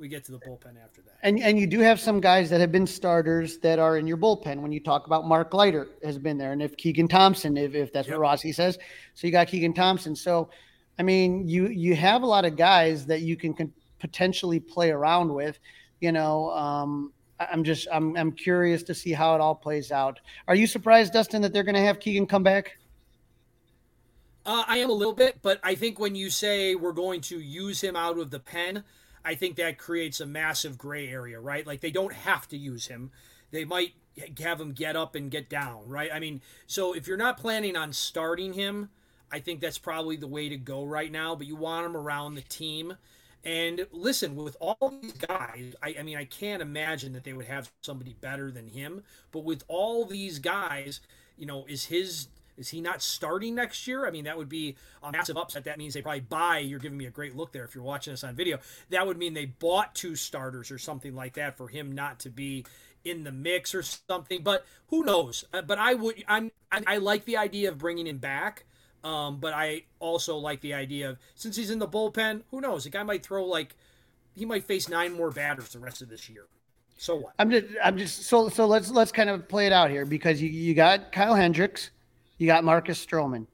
We 0.00 0.08
get 0.08 0.24
to 0.26 0.32
the 0.32 0.38
bullpen 0.38 0.82
after 0.82 1.02
that. 1.02 1.16
And 1.22 1.40
and 1.40 1.58
you 1.58 1.66
do 1.66 1.80
have 1.80 1.98
some 1.98 2.20
guys 2.20 2.48
that 2.50 2.60
have 2.60 2.70
been 2.70 2.86
starters 2.86 3.58
that 3.58 3.80
are 3.80 3.98
in 3.98 4.06
your 4.06 4.16
bullpen. 4.16 4.60
When 4.60 4.70
you 4.70 4.80
talk 4.80 5.06
about 5.06 5.26
Mark 5.26 5.52
Leiter 5.52 5.88
has 6.04 6.18
been 6.18 6.38
there, 6.38 6.52
and 6.52 6.62
if 6.62 6.76
Keegan 6.76 7.08
Thompson, 7.08 7.56
if, 7.56 7.74
if 7.74 7.92
that's 7.92 8.06
yep. 8.06 8.16
what 8.16 8.22
Rossi 8.22 8.52
says, 8.52 8.78
so 9.14 9.26
you 9.26 9.32
got 9.32 9.48
Keegan 9.48 9.74
Thompson. 9.74 10.14
So 10.14 10.50
I 10.98 11.02
mean, 11.02 11.46
you 11.46 11.68
you 11.68 11.94
have 11.94 12.22
a 12.22 12.26
lot 12.26 12.44
of 12.44 12.56
guys 12.56 13.06
that 13.06 13.22
you 13.22 13.36
can 13.36 13.54
potentially 13.98 14.60
play 14.60 14.90
around 14.90 15.32
with. 15.32 15.58
You 16.00 16.12
know, 16.12 16.50
um, 16.50 17.12
I'm 17.40 17.64
just 17.64 17.88
I'm 17.92 18.16
I'm 18.16 18.32
curious 18.32 18.82
to 18.84 18.94
see 18.94 19.12
how 19.12 19.34
it 19.34 19.40
all 19.40 19.54
plays 19.54 19.92
out. 19.92 20.20
Are 20.46 20.54
you 20.54 20.66
surprised, 20.66 21.12
Dustin, 21.12 21.42
that 21.42 21.52
they're 21.52 21.64
going 21.64 21.74
to 21.74 21.80
have 21.80 22.00
Keegan 22.00 22.26
come 22.26 22.42
back? 22.42 22.76
Uh, 24.46 24.64
I 24.66 24.78
am 24.78 24.88
a 24.88 24.94
little 24.94 25.14
bit, 25.14 25.40
but 25.42 25.60
I 25.62 25.74
think 25.74 25.98
when 25.98 26.14
you 26.14 26.30
say 26.30 26.74
we're 26.74 26.92
going 26.92 27.20
to 27.22 27.38
use 27.38 27.82
him 27.82 27.96
out 27.96 28.18
of 28.18 28.30
the 28.30 28.40
pen, 28.40 28.82
I 29.24 29.34
think 29.34 29.56
that 29.56 29.76
creates 29.76 30.20
a 30.20 30.26
massive 30.26 30.78
gray 30.78 31.08
area, 31.08 31.38
right? 31.38 31.66
Like 31.66 31.80
they 31.80 31.90
don't 31.90 32.14
have 32.14 32.48
to 32.48 32.56
use 32.56 32.86
him. 32.86 33.10
They 33.50 33.66
might 33.66 33.92
have 34.40 34.60
him 34.60 34.72
get 34.72 34.96
up 34.96 35.14
and 35.14 35.30
get 35.30 35.50
down, 35.50 35.86
right? 35.86 36.10
I 36.12 36.18
mean, 36.18 36.40
so 36.66 36.94
if 36.94 37.06
you're 37.06 37.18
not 37.18 37.36
planning 37.36 37.76
on 37.76 37.92
starting 37.92 38.54
him, 38.54 38.88
I 39.30 39.40
think 39.40 39.60
that's 39.60 39.78
probably 39.78 40.16
the 40.16 40.26
way 40.26 40.48
to 40.48 40.56
go 40.56 40.84
right 40.84 41.12
now, 41.12 41.34
but 41.34 41.46
you 41.46 41.56
want 41.56 41.84
him 41.84 41.96
around 41.96 42.34
the 42.34 42.42
team 42.42 42.94
and 43.44 43.86
listen, 43.92 44.34
with 44.36 44.56
all 44.60 44.98
these 45.00 45.12
guys, 45.12 45.74
I, 45.82 45.96
I, 45.98 46.02
mean, 46.02 46.16
I 46.16 46.24
can't 46.24 46.60
imagine 46.60 47.12
that 47.12 47.24
they 47.24 47.32
would 47.32 47.46
have 47.46 47.70
somebody 47.82 48.16
better 48.20 48.50
than 48.50 48.66
him. 48.66 49.02
But 49.32 49.44
with 49.44 49.64
all 49.68 50.04
these 50.04 50.38
guys, 50.38 51.00
you 51.36 51.46
know, 51.46 51.64
is 51.68 51.86
his 51.86 52.28
is 52.56 52.70
he 52.70 52.80
not 52.80 53.00
starting 53.00 53.54
next 53.54 53.86
year? 53.86 54.04
I 54.04 54.10
mean, 54.10 54.24
that 54.24 54.36
would 54.36 54.48
be 54.48 54.74
a 55.00 55.12
massive 55.12 55.36
upset. 55.36 55.64
That 55.64 55.78
means 55.78 55.94
they 55.94 56.02
probably 56.02 56.20
buy. 56.20 56.58
You're 56.58 56.80
giving 56.80 56.98
me 56.98 57.06
a 57.06 57.10
great 57.10 57.36
look 57.36 57.52
there 57.52 57.64
if 57.64 57.72
you're 57.72 57.84
watching 57.84 58.12
this 58.12 58.24
on 58.24 58.34
video. 58.34 58.58
That 58.90 59.06
would 59.06 59.16
mean 59.16 59.32
they 59.32 59.46
bought 59.46 59.94
two 59.94 60.16
starters 60.16 60.72
or 60.72 60.78
something 60.78 61.14
like 61.14 61.34
that 61.34 61.56
for 61.56 61.68
him 61.68 61.92
not 61.92 62.18
to 62.20 62.30
be 62.30 62.66
in 63.04 63.22
the 63.22 63.30
mix 63.30 63.76
or 63.76 63.82
something. 63.82 64.42
But 64.42 64.66
who 64.88 65.04
knows? 65.04 65.44
Uh, 65.52 65.62
but 65.62 65.78
I 65.78 65.94
would. 65.94 66.24
I'm. 66.26 66.50
I, 66.72 66.82
I 66.86 66.96
like 66.98 67.24
the 67.24 67.36
idea 67.36 67.68
of 67.70 67.78
bringing 67.78 68.08
him 68.08 68.18
back. 68.18 68.64
Um, 69.04 69.38
but 69.38 69.54
I 69.54 69.84
also 70.00 70.36
like 70.36 70.60
the 70.60 70.74
idea 70.74 71.10
of 71.10 71.18
since 71.34 71.56
he's 71.56 71.70
in 71.70 71.78
the 71.78 71.86
bullpen, 71.86 72.42
who 72.50 72.60
knows? 72.60 72.84
The 72.84 72.90
guy 72.90 73.02
might 73.02 73.24
throw 73.24 73.44
like 73.44 73.76
he 74.34 74.44
might 74.44 74.64
face 74.64 74.88
nine 74.88 75.12
more 75.12 75.30
batters 75.30 75.70
the 75.70 75.78
rest 75.78 76.02
of 76.02 76.08
this 76.08 76.28
year. 76.28 76.46
So 76.96 77.16
what? 77.16 77.34
I'm 77.38 77.50
just 77.50 77.66
I'm 77.82 77.96
just 77.96 78.22
so 78.24 78.48
so 78.48 78.66
let's 78.66 78.90
let's 78.90 79.12
kind 79.12 79.30
of 79.30 79.48
play 79.48 79.66
it 79.66 79.72
out 79.72 79.90
here 79.90 80.04
because 80.04 80.42
you 80.42 80.48
you 80.48 80.74
got 80.74 81.12
Kyle 81.12 81.34
Hendricks, 81.34 81.90
you 82.38 82.46
got 82.46 82.64
Marcus 82.64 83.04
Stroman. 83.04 83.46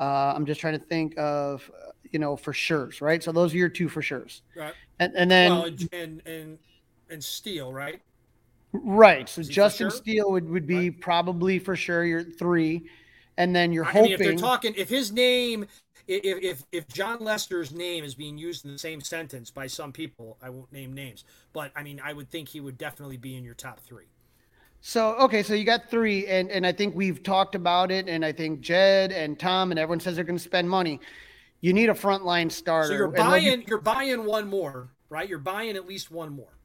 Uh, 0.00 0.32
I'm 0.34 0.46
just 0.46 0.60
trying 0.60 0.78
to 0.78 0.84
think 0.84 1.14
of 1.18 1.70
you 2.10 2.18
know 2.18 2.36
for 2.36 2.54
sure's 2.54 3.02
right. 3.02 3.22
So 3.22 3.32
those 3.32 3.52
are 3.52 3.58
your 3.58 3.68
two 3.68 3.88
for 3.88 4.00
sure's. 4.00 4.42
Right. 4.56 4.74
And 4.98 5.14
and 5.14 5.30
then 5.30 5.50
well, 5.50 5.64
and 5.92 6.22
and 6.24 6.58
and 7.10 7.22
Steele, 7.22 7.72
right? 7.72 8.00
Right. 8.72 9.28
So 9.28 9.42
Justin 9.42 9.90
sure? 9.90 9.98
Steele 9.98 10.30
would, 10.32 10.48
would 10.48 10.66
be 10.66 10.90
right. 10.90 11.00
probably 11.00 11.58
for 11.58 11.76
sure 11.76 12.04
your 12.04 12.22
three 12.22 12.88
and 13.36 13.54
then 13.54 13.72
you're 13.72 13.84
hoping. 13.84 14.00
I 14.00 14.02
mean, 14.04 14.12
if 14.12 14.18
they're 14.18 14.34
talking, 14.36 14.74
if 14.76 14.88
his 14.88 15.12
name, 15.12 15.66
if 16.06 16.42
if 16.42 16.64
if 16.72 16.88
Jon 16.88 17.18
Lester's 17.20 17.72
name 17.72 18.04
is 18.04 18.14
being 18.14 18.38
used 18.38 18.64
in 18.64 18.72
the 18.72 18.78
same 18.78 19.00
sentence 19.00 19.50
by 19.50 19.66
some 19.66 19.92
people, 19.92 20.36
I 20.42 20.50
won't 20.50 20.72
name 20.72 20.92
names, 20.94 21.24
but 21.52 21.70
I 21.76 21.82
mean, 21.82 22.00
I 22.02 22.12
would 22.12 22.30
think 22.30 22.48
he 22.48 22.60
would 22.60 22.78
definitely 22.78 23.16
be 23.16 23.36
in 23.36 23.44
your 23.44 23.54
top 23.54 23.80
three. 23.80 24.06
So 24.80 25.16
okay, 25.16 25.42
so 25.42 25.54
you 25.54 25.64
got 25.64 25.90
three, 25.90 26.26
and 26.26 26.50
and 26.50 26.66
I 26.66 26.72
think 26.72 26.94
we've 26.94 27.22
talked 27.22 27.54
about 27.54 27.90
it, 27.90 28.08
and 28.08 28.24
I 28.24 28.32
think 28.32 28.60
Jed 28.60 29.12
and 29.12 29.38
Tom 29.38 29.70
and 29.72 29.80
everyone 29.80 30.00
says 30.00 30.14
they're 30.16 30.24
going 30.24 30.38
to 30.38 30.42
spend 30.42 30.68
money. 30.70 31.00
you 31.60 31.72
need 31.72 31.88
a 31.88 31.94
frontline 31.94 32.50
starter. 32.50 32.88
So 32.88 32.94
you're 32.94 33.08
buying 33.08 33.64
you're 33.66 33.80
buying 33.80 34.24
one 34.24 34.48
more, 34.48 34.88
right? 35.08 35.28
You're 35.28 35.38
buying 35.38 35.76
at 35.76 35.86
least 35.86 36.10
one 36.10 36.32
more. 36.32 36.55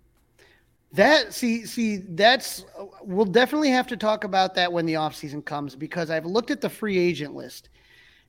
That 0.94 1.34
see 1.34 1.66
see 1.66 1.98
that's 1.98 2.66
we'll 3.02 3.26
definitely 3.26 3.70
have 3.70 3.88
to 3.88 3.98
talk 3.98 4.26
about 4.26 4.56
that 4.56 4.72
when 4.72 4.86
the 4.86 4.96
offseason 4.96 5.44
comes 5.46 5.76
because 5.76 6.10
I've 6.10 6.26
looked 6.26 6.52
at 6.52 6.60
the 6.60 6.70
free 6.70 6.98
agent 6.98 7.34
list 7.34 7.70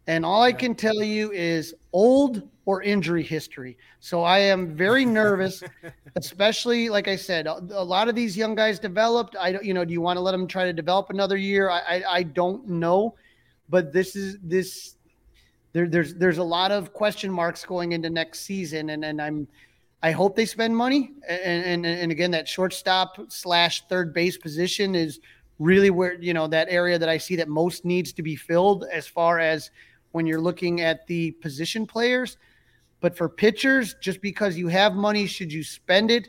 and 0.07 0.25
all 0.25 0.43
I 0.43 0.53
can 0.53 0.75
tell 0.75 1.03
you 1.03 1.31
is 1.33 1.75
old 1.93 2.49
or 2.65 2.83
injury 2.83 3.23
history. 3.23 3.77
So 4.01 4.23
I 4.23 4.39
am 4.39 4.75
very 4.75 5.05
nervous, 5.05 5.63
especially 6.17 6.89
like 6.89 7.09
I 7.09 7.17
said, 7.17 7.47
a, 7.47 7.59
lot 7.59 8.09
of 8.09 8.15
these 8.15 8.37
young 8.37 8.55
guys 8.55 8.79
developed. 8.79 9.37
I 9.39 9.53
don't, 9.53 9.65
you 9.65 9.75
know, 9.75 9.85
do 9.85 9.93
you 9.93 10.01
want 10.01 10.17
to 10.17 10.21
let 10.21 10.33
them 10.33 10.47
try 10.47 10.65
to 10.65 10.73
develop 10.73 11.11
another 11.11 11.37
year? 11.37 11.71
I, 11.71 11.81
I, 11.81 12.05
I 12.09 12.23
don't 12.23 12.69
know, 12.69 13.15
but 13.69 13.93
this 13.93 14.17
is 14.17 14.39
this. 14.43 14.97
There, 15.73 15.89
there's 15.89 16.15
there's 16.15 16.39
a 16.39 16.45
lot 16.45 16.71
of 16.71 16.93
question 16.93 17.33
marks 17.33 17.65
going 17.65 17.93
into 17.93 18.11
next 18.11 18.41
season, 18.41 18.91
and 18.91 19.05
and 19.05 19.23
I'm 19.23 19.49
I 20.03 20.11
hope 20.11 20.35
they 20.35 20.47
spend 20.47 20.77
money. 20.77 21.13
And, 21.29 21.65
and, 21.65 21.87
and 21.87 22.13
again, 22.13 22.33
that 22.33 22.49
shortstop 22.49 23.17
slash 23.29 23.87
third 23.87 24.13
base 24.13 24.37
position 24.37 24.95
is 24.95 25.21
really 25.59 25.91
where, 25.91 26.15
you 26.15 26.35
know, 26.35 26.49
that 26.49 26.67
area 26.71 26.99
that 26.99 27.09
I 27.09 27.19
see 27.19 27.37
that 27.37 27.49
most 27.49 27.85
needs 27.85 28.13
to 28.15 28.23
be 28.23 28.35
filled 28.35 28.85
as 28.93 29.07
far 29.07 29.39
as 29.39 29.71
when 30.11 30.27
you're 30.27 30.41
looking 30.41 30.81
at 30.81 31.07
the 31.07 31.31
position 31.33 31.87
players. 31.87 32.37
But 33.01 33.17
for 33.17 33.29
pitchers, 33.29 33.95
just 34.01 34.21
because 34.21 34.57
you 34.57 34.69
have 34.69 34.95
money, 34.95 35.27
should 35.27 35.53
you 35.53 35.63
spend 35.63 36.11
it? 36.11 36.29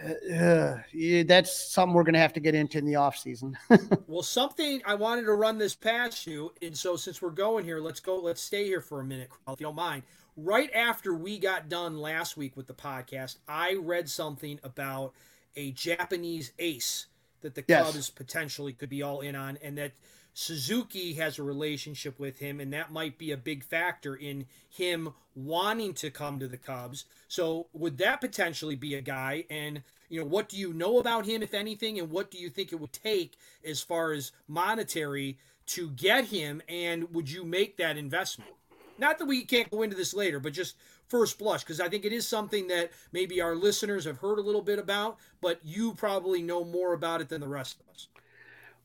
Uh, 0.00 0.76
yeah, 0.92 1.24
that's 1.24 1.72
something 1.72 1.92
we're 1.92 2.04
going 2.04 2.14
to 2.14 2.20
have 2.20 2.32
to 2.32 2.40
get 2.40 2.54
into 2.54 2.78
in 2.78 2.84
the 2.84 2.92
offseason. 2.92 3.54
well, 4.06 4.22
something 4.22 4.80
I 4.86 4.94
wanted 4.94 5.22
to 5.22 5.32
run 5.32 5.58
this 5.58 5.74
past 5.74 6.24
you. 6.24 6.52
And 6.62 6.76
so, 6.76 6.94
since 6.94 7.20
we're 7.20 7.30
going 7.30 7.64
here, 7.64 7.80
let's 7.80 7.98
go, 7.98 8.16
let's 8.16 8.40
stay 8.40 8.64
here 8.64 8.80
for 8.80 9.00
a 9.00 9.04
minute, 9.04 9.28
if 9.48 9.58
you 9.58 9.66
don't 9.66 9.74
mind 9.74 10.04
right 10.38 10.72
after 10.72 11.12
we 11.12 11.38
got 11.38 11.68
done 11.68 11.98
last 11.98 12.36
week 12.36 12.56
with 12.56 12.68
the 12.68 12.74
podcast, 12.74 13.38
I 13.48 13.74
read 13.74 14.08
something 14.08 14.60
about 14.62 15.12
a 15.56 15.72
Japanese 15.72 16.52
ace 16.58 17.06
that 17.40 17.54
the 17.54 17.64
yes. 17.66 17.92
Cubs 17.92 18.10
potentially 18.10 18.72
could 18.72 18.88
be 18.88 19.02
all 19.02 19.20
in 19.20 19.34
on, 19.34 19.58
and 19.62 19.76
that 19.78 19.92
Suzuki 20.34 21.14
has 21.14 21.38
a 21.38 21.42
relationship 21.42 22.20
with 22.20 22.38
him, 22.38 22.60
and 22.60 22.72
that 22.72 22.92
might 22.92 23.18
be 23.18 23.32
a 23.32 23.36
big 23.36 23.64
factor 23.64 24.14
in 24.14 24.46
him 24.68 25.12
wanting 25.34 25.92
to 25.94 26.10
come 26.10 26.38
to 26.38 26.46
the 26.46 26.56
Cubs. 26.56 27.04
So, 27.26 27.66
would 27.72 27.98
that 27.98 28.20
potentially 28.20 28.76
be 28.76 28.94
a 28.94 29.00
guy? 29.00 29.44
And 29.50 29.82
you 30.08 30.20
know, 30.20 30.26
what 30.26 30.48
do 30.48 30.56
you 30.56 30.72
know 30.72 30.98
about 30.98 31.26
him, 31.26 31.42
if 31.42 31.54
anything, 31.54 31.98
and 31.98 32.10
what 32.10 32.30
do 32.30 32.38
you 32.38 32.48
think 32.48 32.72
it 32.72 32.80
would 32.80 32.92
take 32.92 33.36
as 33.64 33.80
far 33.80 34.12
as 34.12 34.30
monetary 34.46 35.38
to 35.66 35.90
get 35.90 36.26
him? 36.26 36.62
And 36.68 37.12
would 37.12 37.28
you 37.28 37.44
make 37.44 37.76
that 37.78 37.96
investment? 37.96 38.52
Not 38.98 39.18
that 39.18 39.26
we 39.26 39.44
can't 39.44 39.70
go 39.70 39.82
into 39.82 39.96
this 39.96 40.12
later, 40.12 40.40
but 40.40 40.52
just 40.52 40.76
first 41.08 41.38
blush, 41.38 41.62
because 41.62 41.80
I 41.80 41.88
think 41.88 42.04
it 42.04 42.12
is 42.12 42.26
something 42.26 42.68
that 42.68 42.90
maybe 43.12 43.40
our 43.40 43.54
listeners 43.54 44.04
have 44.04 44.18
heard 44.18 44.38
a 44.38 44.42
little 44.42 44.62
bit 44.62 44.78
about, 44.78 45.18
but 45.40 45.60
you 45.64 45.94
probably 45.94 46.42
know 46.42 46.64
more 46.64 46.92
about 46.92 47.20
it 47.20 47.28
than 47.28 47.40
the 47.40 47.48
rest 47.48 47.78
of 47.80 47.88
us. 47.94 48.08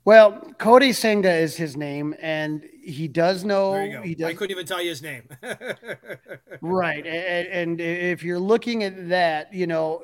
Well, 0.05 0.53
Kodai 0.59 0.93
Senga 0.93 1.31
is 1.31 1.55
his 1.55 1.77
name, 1.77 2.13
and 2.21 2.67
he 2.83 3.07
does 3.07 3.45
know. 3.45 4.01
He 4.03 4.15
does. 4.15 4.27
I 4.27 4.33
couldn't 4.33 4.51
even 4.51 4.65
tell 4.65 4.81
you 4.81 4.89
his 4.89 5.01
name. 5.01 5.29
right, 6.61 7.05
and, 7.05 7.47
and, 7.47 7.81
if 7.81 8.21
you're 8.21 8.39
looking 8.39 8.83
at 8.83 9.07
that, 9.09 9.53
you 9.53 9.65
know, 9.65 10.03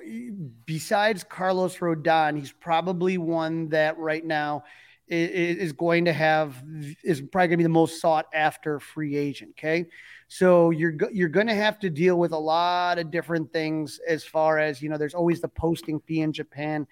besides 0.66 1.26
Carlos 1.26 1.78
Rodon, 1.80 2.38
he's 2.40 2.54
probably 2.54 3.18
one 3.18 3.68
that 3.70 3.98
right 3.98 4.24
now 4.24 4.64
is 5.10 5.74
going 5.74 6.06
to 6.06 6.14
have 6.14 6.64
is 7.04 7.22
probably 7.22 7.48
going 7.48 7.52
to 7.52 7.58
be 7.58 7.64
the 7.64 7.70
most 7.70 8.00
sought 8.00 8.28
after 8.34 8.80
free 8.80 9.16
agent. 9.16 9.52
Okay, 9.58 9.88
so 10.28 10.70
you're 10.70 10.96
you're 11.12 11.30
going 11.30 11.48
to 11.48 11.56
have 11.56 11.80
to 11.80 11.90
deal 11.90 12.18
with 12.18 12.32
a 12.32 12.38
lot 12.38 13.00
of 13.00 13.12
different 13.12 13.52
things 13.52 14.00
as 14.08 14.24
far 14.24 14.60
as 14.60 14.82
you 14.82 14.90
know. 14.90 14.98
There's 14.98 15.16
always 15.16 15.42
the 15.42 15.48
posting 15.48 16.00
fee 16.02 16.22
in 16.22 16.32
Japan, 16.32 16.88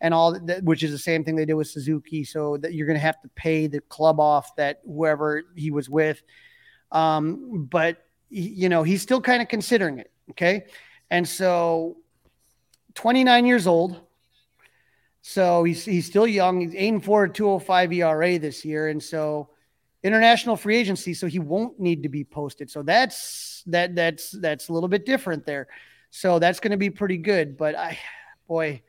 and 0.00 0.12
all 0.12 0.38
that, 0.38 0.62
which 0.64 0.82
is 0.82 0.90
the 0.90 0.98
same 0.98 1.24
thing 1.24 1.34
they 1.34 1.46
did 1.46 1.54
with 1.54 1.68
Suzuki. 1.68 2.24
So 2.24 2.58
that 2.58 2.74
you're 2.74 2.86
going 2.86 2.98
to 2.98 3.00
have 3.00 3.20
to 3.22 3.28
pay 3.34 3.66
the 3.66 3.80
club 3.80 4.20
off 4.20 4.54
that 4.56 4.80
whoever 4.84 5.42
he 5.56 5.70
was 5.70 5.88
with. 5.88 6.22
Um, 6.90 7.66
but 7.70 8.04
you 8.28 8.68
know 8.68 8.82
he's 8.82 9.02
still 9.02 9.20
kind 9.20 9.40
of 9.40 9.48
considering 9.48 9.98
it. 9.98 10.10
Okay, 10.30 10.66
and 11.10 11.26
so 11.26 11.96
29 12.94 13.46
years 13.46 13.66
old 13.66 14.00
so 15.22 15.62
he's 15.62 15.84
he's 15.84 16.06
still 16.06 16.26
young. 16.26 16.60
He's 16.60 16.74
aiming 16.76 17.00
for 17.00 17.24
a 17.24 17.30
205 17.30 17.92
ERA 17.92 18.38
this 18.38 18.64
year, 18.64 18.88
and 18.88 19.00
so 19.02 19.48
international 20.02 20.56
free 20.56 20.76
agency, 20.76 21.14
so 21.14 21.28
he 21.28 21.38
won't 21.38 21.78
need 21.78 22.02
to 22.02 22.08
be 22.08 22.24
posted. 22.24 22.68
So 22.68 22.82
that's 22.82 23.62
that 23.66 23.94
that's 23.94 24.32
that's 24.32 24.68
a 24.68 24.72
little 24.72 24.88
bit 24.88 25.06
different 25.06 25.46
there. 25.46 25.68
So 26.10 26.40
that's 26.40 26.60
going 26.60 26.72
to 26.72 26.76
be 26.76 26.90
pretty 26.90 27.18
good. 27.18 27.56
But 27.56 27.76
I, 27.76 27.98
boy, 28.48 28.82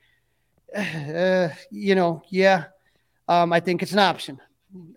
uh, 0.75 1.50
you 1.72 1.94
know, 1.94 2.24
yeah, 2.30 2.66
um, 3.28 3.54
I 3.54 3.60
think 3.60 3.84
it's 3.84 3.94
an 3.94 4.00
option. 4.00 4.42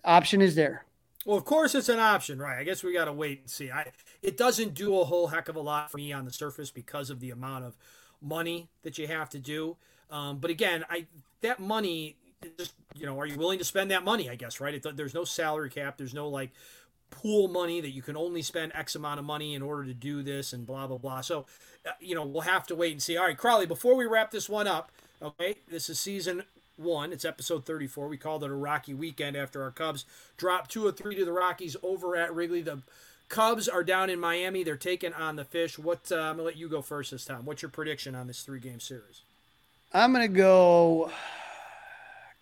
Option 0.05 0.41
is 0.41 0.55
there. 0.55 0.87
Well, 1.27 1.37
of 1.37 1.45
course 1.45 1.75
it's 1.75 1.91
an 1.91 1.99
option, 1.99 2.39
right? 2.39 2.59
I 2.59 2.65
guess 2.65 2.83
we 2.83 2.95
got 2.95 3.07
to 3.07 3.13
wait 3.13 3.41
and 3.41 3.51
see. 3.51 3.71
I 3.71 3.91
it 4.23 4.39
doesn't 4.39 4.73
do 4.73 4.99
a 5.01 5.05
whole 5.05 5.27
heck 5.27 5.49
of 5.51 5.57
a 5.57 5.61
lot 5.61 5.91
for 5.91 5.99
me 5.99 6.15
on 6.15 6.25
the 6.25 6.33
surface 6.33 6.71
because 6.71 7.11
of 7.11 7.21
the 7.21 7.31
amount 7.31 7.65
of 7.67 7.77
money 8.23 8.71
that 8.85 8.97
you 8.97 9.07
have 9.07 9.29
to 9.31 9.39
do. 9.39 9.77
Um, 10.11 10.39
but 10.39 10.51
again, 10.51 10.85
I 10.89 11.07
that 11.43 11.61
money, 11.61 12.17
just 12.59 12.75
you 12.95 13.07
know, 13.07 13.19
are 13.21 13.27
you 13.27 13.37
willing 13.37 13.59
to 13.59 13.65
spend 13.65 13.91
that 13.91 14.05
money? 14.05 14.31
I 14.31 14.35
guess 14.35 14.61
right. 14.61 14.75
It, 14.75 14.97
there's 14.97 15.15
no 15.15 15.25
salary 15.25 15.71
cap. 15.71 15.99
There's 15.99 16.15
no 16.15 16.29
like 16.29 16.51
pool 17.11 17.49
money 17.49 17.81
that 17.81 17.91
you 17.91 18.03
can 18.03 18.17
only 18.17 18.43
spend 18.43 18.73
X 18.75 18.95
amount 18.95 19.19
of 19.19 19.25
money 19.25 19.55
in 19.55 19.63
order 19.63 19.85
to 19.85 19.95
do 19.95 20.23
this 20.23 20.53
and 20.53 20.67
blah 20.67 20.87
blah 20.87 20.99
blah. 20.99 21.21
So, 21.21 21.47
uh, 21.87 21.93
you 22.01 22.15
know, 22.15 22.25
we'll 22.25 22.43
have 22.43 22.67
to 22.69 22.75
wait 22.75 22.93
and 22.93 23.03
see. 23.03 23.17
All 23.17 23.25
right, 23.25 23.37
Crawly, 23.37 23.67
before 23.67 23.95
we 23.97 24.07
wrap 24.07 24.31
this 24.31 24.49
one 24.49 24.67
up, 24.67 24.91
okay, 25.23 25.57
this 25.69 25.89
is 25.89 25.99
season 25.99 26.45
one. 26.77 27.13
It's 27.13 27.25
episode 27.25 27.65
34. 27.65 28.09
We 28.09 28.17
called 28.17 28.45
it 28.45 28.51
a 28.51 28.55
Rocky 28.55 28.95
weekend 28.95 29.37
after 29.37 29.63
our 29.63 29.71
Cubs 29.71 30.05
dropped 30.37 30.71
two 30.71 30.87
or 30.87 30.93
three 30.93 31.17
to 31.17 31.25
the 31.25 31.33
Rockies 31.33 31.77
over 31.83 32.17
at 32.17 32.35
Wrigley. 32.35 32.63
The 32.63 32.83
Cubs 33.29 33.69
are 33.69 33.85
down 33.85 34.11
in 34.11 34.21
Miami. 34.21 34.63
They're 34.63 34.77
taking 34.77 35.13
on 35.13 35.37
the 35.37 35.45
Fish. 35.45 35.79
What? 35.79 36.11
Uh, 36.13 36.17
I'm 36.17 36.37
gonna 36.37 36.45
let 36.45 36.57
you 36.57 36.69
go 36.69 36.83
first 36.83 37.11
this 37.11 37.25
time. 37.25 37.45
What's 37.45 37.63
your 37.63 37.71
prediction 37.71 38.15
on 38.15 38.27
this 38.27 38.43
three 38.43 38.61
game 38.61 38.81
series? 38.81 39.23
I'm 39.93 40.13
going 40.13 40.27
to 40.27 40.37
go 40.37 41.11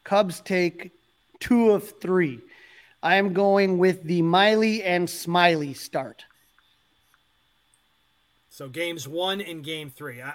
Cubs 0.02 0.40
take 0.40 0.92
two 1.40 1.70
of 1.70 2.00
three. 2.00 2.40
I 3.02 3.16
am 3.16 3.32
going 3.32 3.78
with 3.78 4.02
the 4.02 4.22
Miley 4.22 4.82
and 4.82 5.06
Smyly 5.06 5.76
start. 5.76 6.24
So 8.48 8.68
games 8.68 9.06
one 9.06 9.40
and 9.40 9.62
game 9.62 9.90
three. 9.90 10.22
I, 10.22 10.32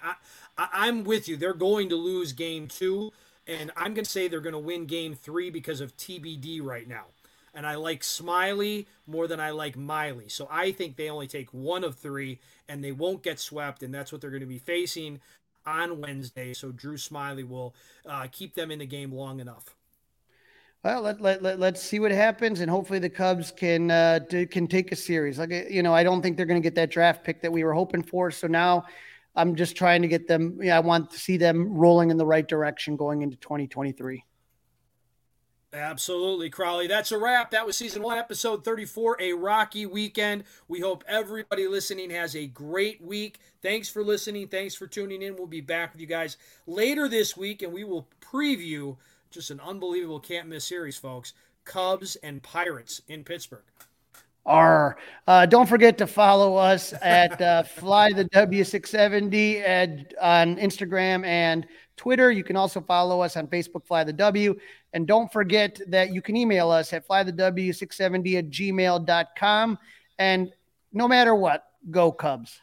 I, 0.57 0.67
I'm 0.73 1.03
with 1.03 1.27
you. 1.27 1.37
They're 1.37 1.53
going 1.53 1.89
to 1.89 1.95
lose 1.95 2.33
game 2.33 2.67
two, 2.67 3.11
and 3.47 3.71
I'm 3.75 3.93
going 3.93 4.05
to 4.05 4.09
say 4.09 4.27
they're 4.27 4.41
going 4.41 4.53
to 4.53 4.59
win 4.59 4.85
game 4.85 5.15
three 5.15 5.49
because 5.49 5.81
of 5.81 5.95
TBD 5.97 6.61
right 6.61 6.87
now. 6.87 7.05
And 7.55 7.65
I 7.65 7.75
like 7.75 8.01
Smyly 8.01 8.85
more 9.07 9.27
than 9.27 9.39
I 9.39 9.49
like 9.49 9.75
Miley. 9.75 10.29
So 10.29 10.47
I 10.51 10.71
think 10.71 10.95
they 10.95 11.09
only 11.09 11.27
take 11.27 11.51
one 11.53 11.83
of 11.83 11.95
three, 11.95 12.39
and 12.67 12.83
they 12.83 12.91
won't 12.91 13.23
get 13.23 13.39
swept, 13.39 13.81
and 13.81 13.93
that's 13.93 14.11
what 14.11 14.21
they're 14.21 14.29
going 14.29 14.41
to 14.41 14.45
be 14.45 14.59
facing 14.59 15.21
on 15.69 16.01
Wednesday. 16.01 16.53
So 16.53 16.71
Drew 16.71 16.97
Smyly 16.97 17.47
will 17.47 17.75
uh, 18.05 18.27
keep 18.31 18.55
them 18.55 18.71
in 18.71 18.79
the 18.79 18.85
game 18.85 19.11
long 19.13 19.39
enough. 19.39 19.75
Well, 20.83 21.01
let, 21.01 21.19
let, 21.19 21.43
let, 21.43 21.59
let's 21.59 21.81
see 21.81 21.99
what 21.99 22.11
happens, 22.11 22.61
and 22.61 22.71
hopefully 22.71 22.99
the 22.99 23.09
Cubs 23.09 23.51
can 23.51 23.91
uh, 23.91 24.19
can 24.49 24.65
take 24.65 24.93
a 24.93 24.95
series. 24.95 25.37
Like 25.37 25.51
you 25.69 25.83
know, 25.83 25.93
I 25.93 26.03
don't 26.03 26.21
think 26.21 26.37
they're 26.37 26.45
going 26.45 26.61
to 26.61 26.65
get 26.65 26.75
that 26.75 26.89
draft 26.89 27.23
pick 27.23 27.41
that 27.41 27.51
we 27.51 27.65
were 27.65 27.73
hoping 27.73 28.01
for. 28.01 28.31
So 28.31 28.47
now, 28.47 28.85
I'm 29.35 29.55
just 29.55 29.75
trying 29.75 30.01
to 30.03 30.07
get 30.07 30.25
them. 30.25 30.57
Yeah, 30.61 30.77
I 30.77 30.79
want 30.79 31.11
to 31.11 31.19
see 31.19 31.35
them 31.35 31.73
rolling 31.73 32.11
in 32.11 32.17
the 32.17 32.25
right 32.25 32.47
direction 32.47 32.95
going 32.95 33.23
into 33.23 33.35
2023. 33.37 34.23
Absolutely, 35.71 36.49
Crawly. 36.49 36.87
That's 36.87 37.11
a 37.11 37.17
wrap. 37.17 37.51
That 37.51 37.65
was 37.65 37.77
season 37.77 38.01
one, 38.01 38.17
episode 38.17 38.65
34, 38.65 39.17
a 39.21 39.33
rocky 39.33 39.85
weekend. 39.85 40.45
We 40.67 40.79
hope 40.79 41.03
everybody 41.07 41.67
listening 41.67 42.09
has 42.09 42.35
a 42.35 42.47
great 42.47 42.99
week. 43.01 43.39
Thanks 43.61 43.87
for 43.87 44.03
listening. 44.03 44.47
Thanks 44.47 44.73
for 44.73 44.87
tuning 44.87 45.21
in. 45.21 45.35
We'll 45.35 45.45
be 45.45 45.61
back 45.61 45.93
with 45.93 46.01
you 46.01 46.07
guys 46.07 46.37
later 46.65 47.07
this 47.07 47.37
week, 47.37 47.61
and 47.61 47.71
we 47.71 47.83
will 47.83 48.07
preview 48.19 48.97
just 49.29 49.51
an 49.51 49.59
unbelievable 49.59 50.19
can't 50.19 50.47
miss 50.47 50.65
series, 50.65 50.97
folks 50.97 51.33
Cubs 51.65 52.15
and 52.17 52.41
Pirates 52.41 53.03
in 53.07 53.23
Pittsburgh. 53.23 53.63
R. 54.45 54.97
Uh, 55.27 55.45
don't 55.45 55.67
forget 55.67 55.97
to 55.99 56.07
follow 56.07 56.55
us 56.55 56.93
at 57.03 57.39
uh, 57.39 57.61
Fly 57.61 58.11
the 58.11 58.25
W670 58.25 59.61
at, 59.61 60.13
on 60.19 60.55
Instagram 60.55 61.23
and 61.25 61.67
Twitter. 61.95 62.31
You 62.31 62.43
can 62.43 62.55
also 62.55 62.81
follow 62.81 63.21
us 63.21 63.37
on 63.37 63.45
Facebook, 63.47 63.85
Fly 63.85 64.03
the 64.03 64.13
W. 64.13 64.55
And 64.93 65.07
don't 65.07 65.31
forget 65.31 65.79
that 65.87 66.13
you 66.13 66.21
can 66.21 66.35
email 66.35 66.71
us 66.71 66.93
at 66.93 67.07
flythew670 67.07 68.39
at 68.39 68.49
gmail.com. 68.49 69.79
And 70.17 70.51
no 70.91 71.07
matter 71.07 71.35
what, 71.35 71.65
go 71.91 72.11
Cubs. 72.11 72.59